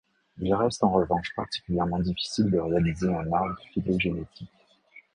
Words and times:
Il 0.39 0.51
reste 0.55 0.83
en 0.83 0.89
revanche 0.89 1.31
particulièrement 1.35 1.99
difficile 1.99 2.49
de 2.49 2.57
réaliser 2.57 3.07
un 3.07 3.31
arbre 3.31 3.55
phylogénétique. 3.71 4.49